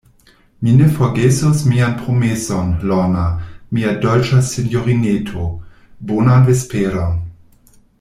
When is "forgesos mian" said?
0.93-1.93